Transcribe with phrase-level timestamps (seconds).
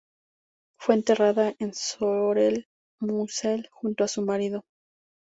[0.79, 4.63] Fue enterrada en Sorel-Moussel, junto a su marido.